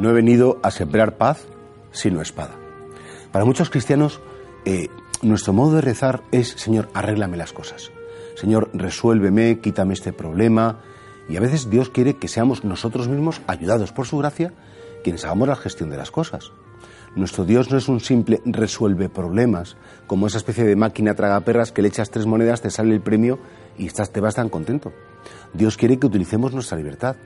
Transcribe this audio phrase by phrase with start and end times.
[0.00, 1.46] no he venido a sembrar paz,
[1.92, 2.56] sino espada.
[3.32, 4.20] Para muchos cristianos,
[4.64, 4.88] eh,
[5.22, 7.92] nuestro modo de rezar es, Señor, arréglame las cosas.
[8.34, 10.80] Señor, resuélveme, quítame este problema.
[11.28, 14.54] Y a veces Dios quiere que seamos nosotros mismos, ayudados por su gracia,
[15.04, 16.50] quienes hagamos la gestión de las cosas.
[17.14, 19.76] Nuestro Dios no es un simple resuelve problemas,
[20.06, 23.38] como esa especie de máquina tragaperras que le echas tres monedas, te sale el premio
[23.76, 24.92] y estás, te vas tan contento.
[25.52, 27.16] Dios quiere que utilicemos nuestra libertad.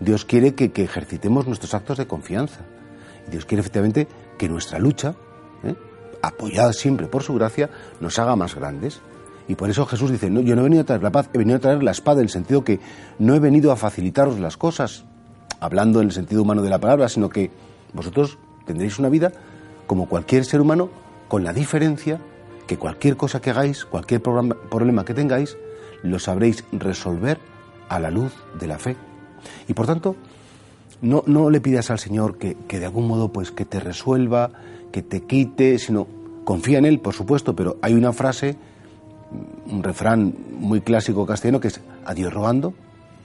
[0.00, 2.60] Dios quiere que, ejercitemos nuestros actos de confianza.
[3.30, 5.14] Dios quiere efectivamente que nuestra lucha,
[5.62, 5.74] ¿eh?
[6.22, 7.70] apoyada siempre por su gracia,
[8.00, 9.00] nos haga más grandes.
[9.48, 11.38] Y por eso Jesús dice, no, yo no he venido a traer la paz, he
[11.38, 12.80] venido a traer la espada, en el sentido que
[13.18, 15.04] no he venido a facilitaros las cosas,
[15.60, 17.50] hablando en el sentido humano de la palabra, sino que
[17.92, 19.32] vosotros tendréis una vida
[19.86, 20.90] como cualquier ser humano,
[21.28, 22.20] con la diferencia
[22.72, 25.58] que cualquier cosa que hagáis, cualquier problema que tengáis,
[26.02, 27.38] lo sabréis resolver
[27.90, 28.96] a la luz de la fe.
[29.68, 30.16] Y por tanto,
[31.02, 34.52] no, no le pidas al Señor que, que, de algún modo pues que te resuelva,
[34.90, 36.06] que te quite, sino
[36.44, 38.56] confía en Él, por supuesto, pero hay una frase,
[39.66, 42.72] un refrán muy clásico castellano que es a Dios rogando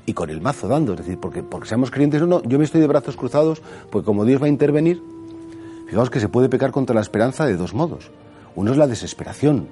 [0.06, 2.66] y con el mazo dando, es decir, porque, porque seamos creyentes o no, yo me
[2.66, 3.62] estoy de brazos cruzados,
[3.92, 5.02] pues como Dios va a intervenir,
[5.88, 8.12] fijaos que se puede pecar contra la esperanza de dos modos.
[8.56, 9.68] Uno es la desesperación,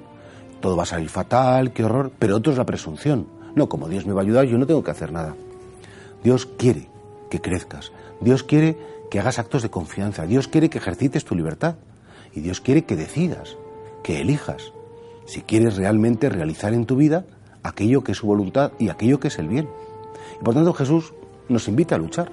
[0.60, 3.26] todo va a salir fatal, qué horror, pero otro es la presunción.
[3.54, 5.34] No, como Dios me va a ayudar, yo no tengo que hacer nada.
[6.22, 6.88] Dios quiere
[7.30, 8.76] que crezcas, Dios quiere
[9.10, 11.76] que hagas actos de confianza, Dios quiere que ejercites tu libertad
[12.34, 13.56] y Dios quiere que decidas,
[14.02, 14.72] que elijas,
[15.26, 17.24] si quieres realmente realizar en tu vida
[17.62, 19.68] aquello que es su voluntad y aquello que es el bien.
[20.40, 21.14] Y por tanto Jesús
[21.48, 22.30] nos invita a luchar.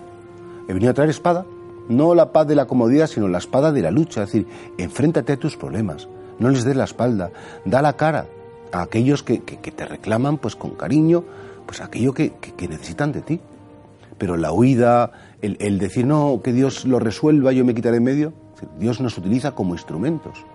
[0.68, 1.46] He venido a traer espada,
[1.90, 4.48] no la paz de la comodidad, sino la espada de la lucha, es decir,
[4.78, 6.08] enfréntate a tus problemas,
[6.40, 7.32] no les des la espalda,
[7.66, 8.28] da la cara
[8.72, 11.24] a aquellos que, te reclaman pues con cariño,
[11.66, 12.34] pues aquello que
[12.68, 13.40] necesitan de ti.
[14.18, 15.12] Pero la huida,
[15.42, 18.34] el, decir, no, que Dios lo resuelva, yo me quitaré en medio,
[18.80, 20.46] Dios nos utiliza como instrumentos.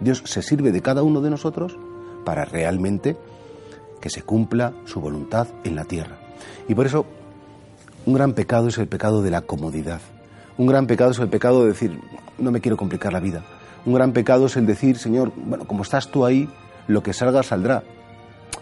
[0.00, 1.76] Dios se sirve de cada uno de nosotros
[2.24, 3.16] para realmente
[4.00, 6.18] que se cumpla su voluntad en la tierra.
[6.68, 7.04] Y por eso,
[8.06, 10.00] un gran pecado es el pecado de la comodidad.
[10.56, 12.00] Un gran pecado es el pecado de decir,
[12.38, 13.44] no me quiero complicar la vida.
[13.86, 16.48] Un gran pecado es el decir, Señor, bueno, como estás tú ahí,
[16.86, 17.82] lo que salga saldrá.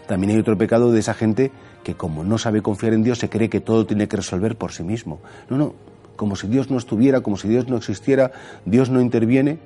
[0.07, 1.51] También hay otro pecado de esa gente
[1.83, 4.71] que como no sabe confiar en Dios se cree que todo tiene que resolver por
[4.71, 5.19] sí mismo.
[5.49, 5.75] No, no,
[6.15, 8.31] como si Dios no estuviera, como si Dios no existiera,
[8.65, 9.59] Dios no interviene.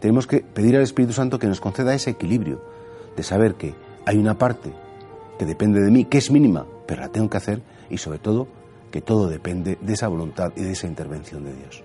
[0.00, 2.62] Tenemos que pedir al Espíritu Santo que nos conceda ese equilibrio
[3.16, 3.74] de saber que
[4.06, 4.72] hay una parte
[5.38, 8.48] que depende de mí, que es mínima, pero la tengo que hacer y sobre todo
[8.90, 11.82] que todo depende de esa voluntad y de esa intervención de Dios.